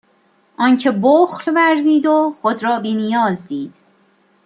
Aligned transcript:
آنکه 0.57 0.91
بخل 0.91 1.51
ورزید 1.55 2.05
و 2.05 2.33
خود 2.41 2.63
را 2.63 2.79
بینیاز 2.79 3.45
دید 3.47 3.75